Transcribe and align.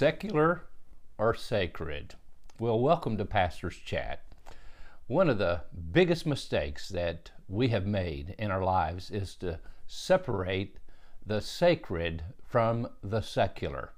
secular 0.00 0.62
or 1.18 1.34
sacred? 1.34 2.14
Well, 2.58 2.80
welcome 2.80 3.18
to 3.18 3.26
Pastor's 3.26 3.76
Chat. 3.76 4.22
One 5.08 5.28
of 5.28 5.36
the 5.36 5.60
biggest 5.92 6.24
mistakes 6.24 6.88
that 6.88 7.30
we 7.48 7.68
have 7.68 7.84
made 7.84 8.34
in 8.38 8.50
our 8.50 8.64
lives 8.64 9.10
is 9.10 9.34
to 9.40 9.58
separate 9.86 10.78
the 11.26 11.42
sacred 11.42 12.24
from 12.42 12.88
the 13.02 13.20
secular. 13.20 13.92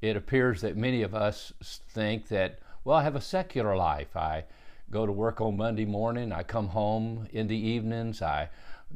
It 0.00 0.16
appears 0.16 0.62
that 0.62 0.78
many 0.78 1.02
of 1.02 1.14
us 1.14 1.52
think 1.62 2.28
that, 2.28 2.60
well, 2.82 2.96
I 2.96 3.02
have 3.02 3.14
a 3.14 3.20
secular 3.20 3.76
life. 3.76 4.16
I 4.16 4.44
go 4.90 5.04
to 5.04 5.12
work 5.12 5.42
on 5.42 5.58
Monday 5.58 5.84
morning, 5.84 6.32
I 6.32 6.42
come 6.42 6.68
home 6.68 7.28
in 7.34 7.48
the 7.48 7.58
evenings, 7.58 8.22
I 8.22 8.48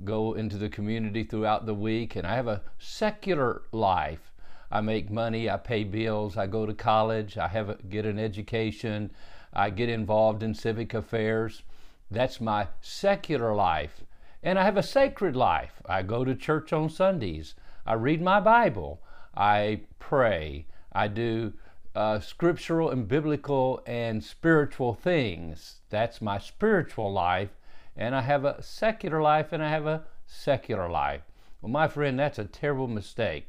go 0.02 0.32
into 0.32 0.56
the 0.56 0.70
community 0.70 1.24
throughout 1.24 1.66
the 1.66 1.74
week, 1.74 2.16
and 2.16 2.26
I 2.26 2.36
have 2.36 2.48
a 2.48 2.62
secular 2.78 3.64
life. 3.70 4.27
I 4.70 4.82
make 4.82 5.10
money, 5.10 5.48
I 5.48 5.56
pay 5.56 5.84
bills, 5.84 6.36
I 6.36 6.46
go 6.46 6.66
to 6.66 6.74
college, 6.74 7.38
I 7.38 7.48
have 7.48 7.70
a, 7.70 7.76
get 7.76 8.04
an 8.04 8.18
education, 8.18 9.10
I 9.52 9.70
get 9.70 9.88
involved 9.88 10.42
in 10.42 10.54
civic 10.54 10.92
affairs. 10.92 11.62
That's 12.10 12.40
my 12.40 12.68
secular 12.80 13.54
life. 13.54 14.04
And 14.42 14.58
I 14.58 14.64
have 14.64 14.76
a 14.76 14.82
sacred 14.82 15.34
life. 15.34 15.80
I 15.86 16.02
go 16.02 16.24
to 16.24 16.34
church 16.34 16.72
on 16.72 16.90
Sundays. 16.90 17.54
I 17.86 17.94
read 17.94 18.20
my 18.20 18.40
Bible. 18.40 19.00
I 19.34 19.80
pray. 19.98 20.66
I 20.92 21.08
do 21.08 21.54
uh, 21.94 22.20
scriptural 22.20 22.90
and 22.90 23.08
biblical 23.08 23.82
and 23.86 24.22
spiritual 24.22 24.94
things. 24.94 25.80
That's 25.88 26.20
my 26.20 26.38
spiritual 26.38 27.12
life. 27.12 27.50
And 27.96 28.14
I 28.14 28.20
have 28.20 28.44
a 28.44 28.62
secular 28.62 29.20
life 29.20 29.52
and 29.52 29.62
I 29.62 29.70
have 29.70 29.86
a 29.86 30.04
secular 30.26 30.88
life. 30.88 31.22
Well, 31.60 31.72
my 31.72 31.88
friend, 31.88 32.18
that's 32.18 32.38
a 32.38 32.44
terrible 32.44 32.86
mistake 32.86 33.48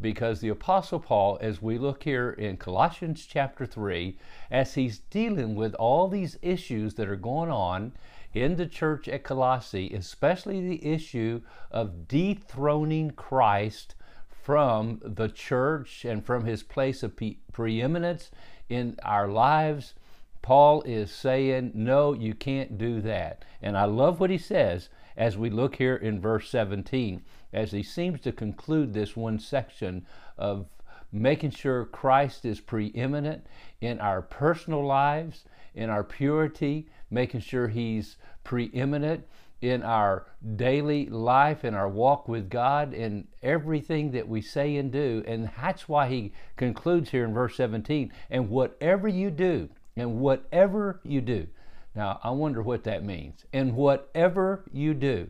because 0.00 0.40
the 0.40 0.48
Apostle 0.48 1.00
Paul, 1.00 1.38
as 1.40 1.60
we 1.60 1.78
look 1.78 2.04
here 2.04 2.30
in 2.30 2.56
Colossians 2.56 3.26
chapter 3.26 3.66
3, 3.66 4.16
as 4.50 4.74
he's 4.74 4.98
dealing 4.98 5.54
with 5.54 5.74
all 5.74 6.08
these 6.08 6.38
issues 6.42 6.94
that 6.94 7.08
are 7.08 7.16
going 7.16 7.50
on 7.50 7.92
in 8.32 8.56
the 8.56 8.66
church 8.66 9.08
at 9.08 9.24
Colossae, 9.24 9.92
especially 9.94 10.60
the 10.60 10.86
issue 10.86 11.40
of 11.70 12.06
dethroning 12.06 13.10
Christ 13.10 13.94
from 14.42 15.00
the 15.04 15.28
church 15.28 16.04
and 16.04 16.24
from 16.24 16.44
his 16.44 16.62
place 16.62 17.02
of 17.02 17.18
preeminence 17.52 18.30
in 18.68 18.96
our 19.02 19.28
lives. 19.28 19.94
Paul 20.42 20.82
is 20.82 21.10
saying, 21.10 21.72
No, 21.74 22.12
you 22.12 22.34
can't 22.34 22.78
do 22.78 23.00
that. 23.00 23.44
And 23.60 23.76
I 23.76 23.84
love 23.84 24.20
what 24.20 24.30
he 24.30 24.38
says 24.38 24.88
as 25.16 25.36
we 25.36 25.50
look 25.50 25.76
here 25.76 25.96
in 25.96 26.20
verse 26.20 26.48
17 26.48 27.22
as 27.52 27.72
he 27.72 27.82
seems 27.82 28.20
to 28.20 28.32
conclude 28.32 28.92
this 28.92 29.16
one 29.16 29.38
section 29.38 30.06
of 30.36 30.66
making 31.12 31.50
sure 31.50 31.86
Christ 31.86 32.44
is 32.44 32.60
preeminent 32.60 33.46
in 33.80 33.98
our 34.00 34.20
personal 34.20 34.84
lives, 34.84 35.44
in 35.74 35.88
our 35.88 36.04
purity, 36.04 36.88
making 37.10 37.40
sure 37.40 37.68
he's 37.68 38.16
preeminent 38.44 39.24
in 39.60 39.82
our 39.82 40.26
daily 40.56 41.06
life, 41.06 41.64
in 41.64 41.74
our 41.74 41.88
walk 41.88 42.28
with 42.28 42.48
God, 42.48 42.94
in 42.94 43.26
everything 43.42 44.12
that 44.12 44.28
we 44.28 44.40
say 44.40 44.76
and 44.76 44.92
do. 44.92 45.24
And 45.26 45.50
that's 45.60 45.88
why 45.88 46.08
he 46.08 46.32
concludes 46.56 47.10
here 47.10 47.24
in 47.24 47.34
verse 47.34 47.56
17 47.56 48.12
and 48.30 48.50
whatever 48.50 49.08
you 49.08 49.30
do, 49.30 49.68
and 49.96 50.20
whatever 50.20 51.00
you 51.02 51.20
do. 51.20 51.46
Now, 51.94 52.20
I 52.22 52.30
wonder 52.30 52.62
what 52.62 52.84
that 52.84 53.02
means. 53.02 53.44
And 53.52 53.74
whatever 53.74 54.64
you 54.72 54.94
do, 54.94 55.28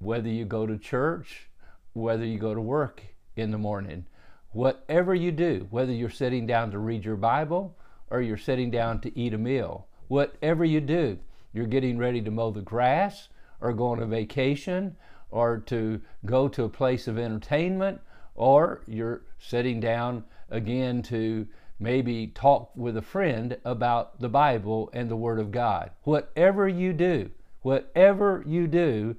whether 0.00 0.28
you 0.28 0.44
go 0.44 0.66
to 0.66 0.78
church, 0.78 1.48
whether 1.92 2.24
you 2.24 2.38
go 2.38 2.54
to 2.54 2.60
work 2.60 3.02
in 3.36 3.50
the 3.50 3.58
morning, 3.58 4.06
whatever 4.52 5.14
you 5.14 5.30
do, 5.30 5.66
whether 5.70 5.92
you're 5.92 6.10
sitting 6.10 6.46
down 6.46 6.70
to 6.70 6.78
read 6.78 7.04
your 7.04 7.16
Bible 7.16 7.76
or 8.10 8.20
you're 8.20 8.36
sitting 8.36 8.70
down 8.70 9.00
to 9.00 9.16
eat 9.18 9.34
a 9.34 9.38
meal, 9.38 9.86
whatever 10.08 10.64
you 10.64 10.80
do, 10.80 11.18
you're 11.52 11.66
getting 11.66 11.98
ready 11.98 12.20
to 12.22 12.30
mow 12.30 12.50
the 12.50 12.62
grass 12.62 13.28
or 13.60 13.72
go 13.72 13.88
on 13.88 14.00
a 14.00 14.06
vacation 14.06 14.96
or 15.30 15.58
to 15.58 16.00
go 16.24 16.48
to 16.48 16.64
a 16.64 16.68
place 16.68 17.06
of 17.06 17.18
entertainment 17.18 18.00
or 18.34 18.82
you're 18.86 19.22
sitting 19.38 19.80
down 19.80 20.24
again 20.48 21.02
to 21.02 21.46
maybe 21.78 22.26
talk 22.28 22.70
with 22.74 22.96
a 22.96 23.02
friend 23.02 23.56
about 23.64 24.18
the 24.20 24.28
Bible 24.28 24.90
and 24.92 25.10
the 25.10 25.16
Word 25.16 25.38
of 25.38 25.50
God. 25.50 25.90
Whatever 26.04 26.68
you 26.68 26.92
do, 26.92 27.30
whatever 27.62 28.42
you 28.46 28.66
do, 28.66 29.16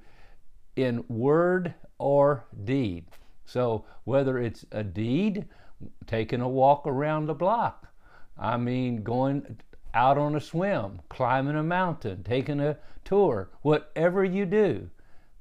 in 0.75 1.03
word 1.07 1.73
or 1.97 2.45
deed. 2.63 3.05
So 3.45 3.85
whether 4.05 4.37
it's 4.39 4.65
a 4.71 4.83
deed, 4.83 5.45
taking 6.07 6.41
a 6.41 6.49
walk 6.49 6.87
around 6.87 7.25
the 7.25 7.33
block, 7.33 7.87
I 8.37 8.57
mean, 8.57 9.03
going 9.03 9.57
out 9.93 10.17
on 10.17 10.35
a 10.35 10.39
swim, 10.39 11.01
climbing 11.09 11.57
a 11.57 11.63
mountain, 11.63 12.23
taking 12.23 12.59
a 12.59 12.77
tour, 13.03 13.49
whatever 13.61 14.23
you 14.23 14.45
do, 14.45 14.89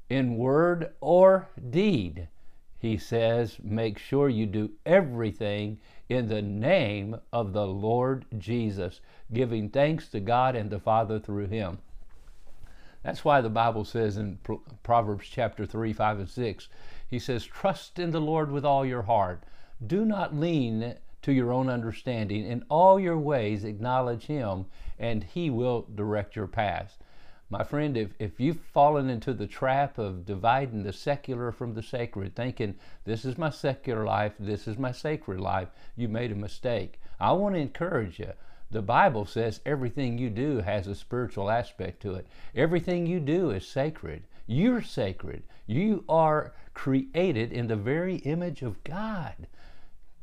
in 0.09 0.37
word 0.37 0.93
or 1.01 1.49
deed, 1.71 2.29
he 2.79 2.97
says, 2.97 3.59
make 3.63 3.99
sure 3.99 4.29
you 4.29 4.47
do 4.47 4.71
everything 4.85 5.79
in 6.09 6.27
the 6.27 6.43
name 6.43 7.17
of 7.33 7.53
the 7.53 7.67
Lord 7.67 8.25
Jesus, 8.39 9.01
giving 9.33 9.69
thanks 9.69 10.09
to 10.09 10.19
God 10.19 10.57
and 10.57 10.71
the 10.71 10.81
Father 10.81 11.21
through 11.21 11.47
him. 11.47 11.79
That's 13.03 13.25
why 13.25 13.41
the 13.41 13.49
Bible 13.49 13.85
says 13.85 14.17
in 14.17 14.39
Proverbs 14.83 15.27
chapter 15.31 15.65
3, 15.65 15.93
5, 15.93 16.19
and 16.19 16.29
6, 16.29 16.69
he 17.09 17.19
says, 17.19 17.47
Trust 17.47 17.99
in 17.99 18.11
the 18.11 18.21
Lord 18.21 18.51
with 18.51 18.65
all 18.65 18.85
your 18.85 19.03
heart. 19.03 19.43
Do 19.85 20.05
not 20.05 20.37
lean 20.37 20.97
to 21.23 21.33
your 21.33 21.53
own 21.53 21.69
understanding. 21.69 22.45
In 22.45 22.65
all 22.69 23.01
your 23.01 23.19
ways, 23.19 23.65
acknowledge 23.65 24.27
him, 24.27 24.67
and 24.99 25.25
he 25.25 25.49
will 25.49 25.87
direct 25.95 26.37
your 26.37 26.47
path. 26.47 26.99
My 27.49 27.65
friend, 27.65 27.97
if, 27.97 28.11
if 28.19 28.39
you've 28.39 28.61
fallen 28.61 29.11
into 29.11 29.33
the 29.33 29.47
trap 29.47 29.99
of 29.99 30.25
dividing 30.25 30.85
the 30.85 30.93
secular 30.93 31.51
from 31.51 31.75
the 31.75 31.83
sacred, 31.83 32.37
thinking 32.37 32.77
this 33.05 33.25
is 33.25 33.37
my 33.37 33.51
secular 33.51 34.05
life, 34.05 34.35
this 34.39 34.69
is 34.69 34.79
my 34.79 34.93
sacred 34.93 35.41
life, 35.41 35.69
you 35.97 36.09
made 36.09 36.31
a 36.31 36.37
mistake. 36.37 37.01
I 37.19 37.33
want 37.33 37.57
to 37.57 37.61
encourage 37.61 38.21
you 38.21 38.33
the 38.71 38.83
Bible 38.83 39.27
says 39.27 39.61
everything 39.67 40.17
you 40.19 40.31
do 40.31 40.59
has 40.59 40.87
a 40.87 40.95
spiritual 40.95 41.51
aspect 41.51 42.01
to 42.03 42.15
it. 42.15 42.27
Everything 42.55 43.07
you 43.07 43.19
do 43.19 43.51
is 43.51 43.67
sacred. 43.67 44.23
You're 44.47 44.83
sacred. 44.83 45.43
You 45.67 46.05
are 46.09 46.53
created 46.75 47.53
in 47.53 47.67
the 47.67 47.77
very 47.77 48.17
image 48.17 48.63
of 48.63 48.83
God. 48.85 49.35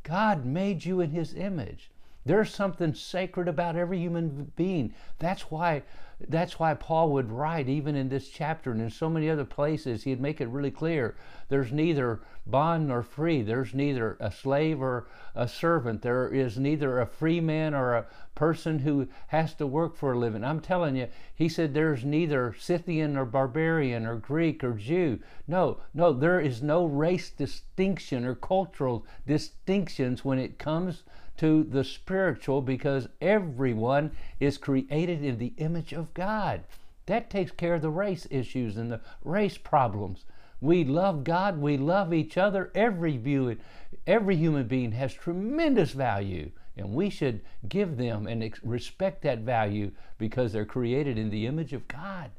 God 0.04 0.46
made 0.46 0.86
you 0.86 1.02
in 1.02 1.12
His 1.12 1.34
image. 1.34 1.90
There's 2.28 2.54
something 2.54 2.94
sacred 2.94 3.48
about 3.48 3.76
every 3.76 4.00
human 4.00 4.52
being. 4.56 4.94
That's 5.20 5.50
why 5.50 5.84
that's 6.20 6.58
why 6.58 6.74
Paul 6.74 7.12
would 7.12 7.32
write, 7.32 7.70
even 7.70 7.96
in 7.96 8.10
this 8.10 8.28
chapter 8.30 8.72
and 8.72 8.82
in 8.82 8.90
so 8.90 9.08
many 9.08 9.30
other 9.30 9.46
places, 9.46 10.04
he'd 10.04 10.20
make 10.20 10.42
it 10.42 10.48
really 10.48 10.72
clear 10.72 11.16
there's 11.50 11.72
neither 11.72 12.22
bond 12.48 12.88
nor 12.88 13.04
free, 13.04 13.44
there's 13.44 13.76
neither 13.76 14.18
a 14.20 14.32
slave 14.32 14.82
or 14.82 15.08
a 15.36 15.48
servant, 15.48 16.02
there 16.02 16.28
is 16.28 16.58
neither 16.58 17.00
a 17.00 17.06
free 17.06 17.40
man 17.40 17.76
or 17.76 17.94
a 17.94 18.08
person 18.34 18.80
who 18.80 19.08
has 19.28 19.54
to 19.54 19.68
work 19.68 19.96
for 19.96 20.14
a 20.14 20.18
living. 20.18 20.44
I'm 20.44 20.60
telling 20.60 20.96
you, 20.96 21.08
he 21.36 21.48
said 21.48 21.74
there's 21.76 22.04
neither 22.04 22.56
Scythian 22.60 23.16
or 23.16 23.26
barbarian 23.26 24.08
or 24.08 24.16
Greek 24.16 24.64
or 24.64 24.74
Jew. 24.74 25.20
No, 25.48 25.82
no, 25.94 26.14
there 26.14 26.40
is 26.40 26.64
no 26.64 26.84
race 26.84 27.30
distinction 27.30 28.26
or 28.26 28.34
cultural 28.34 29.06
distinctions 29.28 30.26
when 30.26 30.40
it 30.40 30.58
comes 30.58 31.04
to 31.38 31.64
the 31.64 31.84
spiritual 31.84 32.62
because 32.62 33.08
everyone 33.22 34.12
is 34.40 34.58
created 34.58 35.24
in 35.24 35.38
the 35.38 35.54
image 35.58 35.94
of 35.94 36.14
God. 36.14 36.64
That 37.06 37.30
takes 37.30 37.52
care 37.52 37.76
of 37.76 37.82
the 37.82 37.90
race 37.90 38.28
issues 38.30 38.78
and 38.78 38.92
the 38.92 39.02
race 39.24 39.58
problems. 39.58 40.26
We 40.60 40.84
love 40.84 41.24
God, 41.24 41.60
we 41.60 41.78
love 41.78 42.14
each 42.14 42.38
other. 42.38 42.72
Every 42.74 43.18
view, 43.18 43.58
every 44.06 44.36
human 44.36 44.68
being 44.68 44.92
has 44.94 45.14
tremendous 45.14 45.92
value, 45.92 46.52
and 46.76 46.94
we 46.94 47.10
should 47.10 47.42
give 47.70 47.98
them 47.98 48.28
and 48.28 48.54
respect 48.64 49.22
that 49.22 49.40
value 49.40 49.92
because 50.18 50.52
they're 50.52 50.66
created 50.66 51.18
in 51.18 51.30
the 51.30 51.46
image 51.46 51.74
of 51.74 51.88
God. 51.88 52.32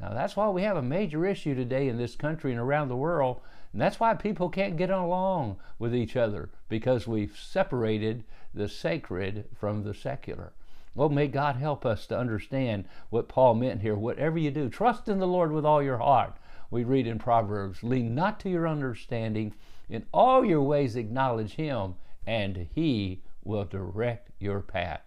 Now, 0.00 0.10
that's 0.10 0.36
why 0.36 0.48
we 0.48 0.62
have 0.62 0.76
a 0.76 0.82
major 0.82 1.26
issue 1.26 1.54
today 1.54 1.88
in 1.88 1.98
this 1.98 2.14
country 2.14 2.52
and 2.52 2.60
around 2.60 2.88
the 2.88 2.96
world. 2.96 3.40
And 3.72 3.82
that's 3.82 4.00
why 4.00 4.14
people 4.14 4.48
can't 4.48 4.76
get 4.76 4.90
along 4.90 5.58
with 5.78 5.94
each 5.94 6.16
other 6.16 6.50
because 6.68 7.06
we've 7.06 7.36
separated 7.36 8.24
the 8.54 8.68
sacred 8.68 9.46
from 9.54 9.82
the 9.82 9.94
secular. 9.94 10.52
Well, 10.94 11.08
may 11.08 11.28
God 11.28 11.56
help 11.56 11.84
us 11.84 12.06
to 12.06 12.18
understand 12.18 12.86
what 13.10 13.28
Paul 13.28 13.54
meant 13.54 13.82
here. 13.82 13.94
Whatever 13.94 14.38
you 14.38 14.50
do, 14.50 14.68
trust 14.68 15.08
in 15.08 15.18
the 15.18 15.26
Lord 15.26 15.52
with 15.52 15.64
all 15.64 15.82
your 15.82 15.98
heart. 15.98 16.36
We 16.70 16.84
read 16.84 17.06
in 17.06 17.18
Proverbs, 17.18 17.82
lean 17.82 18.14
not 18.14 18.40
to 18.40 18.50
your 18.50 18.66
understanding, 18.66 19.54
in 19.88 20.06
all 20.12 20.44
your 20.44 20.62
ways 20.62 20.96
acknowledge 20.96 21.54
Him, 21.54 21.94
and 22.26 22.68
He 22.74 23.22
will 23.44 23.64
direct 23.64 24.30
your 24.38 24.60
path. 24.60 25.00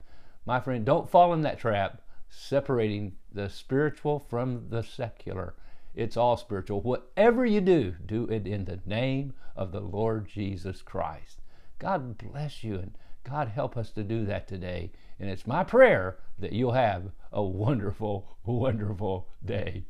My 0.45 0.59
friend, 0.59 0.85
don't 0.85 1.09
fall 1.09 1.33
in 1.33 1.41
that 1.41 1.59
trap, 1.59 2.00
separating 2.33 3.11
the 3.31 3.49
spiritual 3.49 4.17
from 4.17 4.69
the 4.69 4.81
secular. 4.81 5.53
It's 5.93 6.15
all 6.15 6.37
spiritual. 6.37 6.81
Whatever 6.81 7.45
you 7.45 7.59
do, 7.59 7.93
do 8.05 8.23
it 8.25 8.47
in 8.47 8.63
the 8.63 8.79
name 8.85 9.33
of 9.55 9.73
the 9.73 9.81
Lord 9.81 10.27
Jesus 10.27 10.81
Christ. 10.81 11.41
God 11.77 12.17
bless 12.17 12.63
you 12.63 12.75
and 12.75 12.97
God, 13.23 13.49
help 13.49 13.77
us 13.77 13.91
to 13.91 14.03
do 14.03 14.25
that 14.25 14.47
today. 14.47 14.91
And 15.19 15.29
it's 15.29 15.45
my 15.45 15.63
prayer 15.63 16.17
that 16.39 16.53
you'll 16.53 16.71
have 16.71 17.11
a 17.31 17.43
wonderful, 17.43 18.37
wonderful 18.45 19.27
day. 19.45 19.83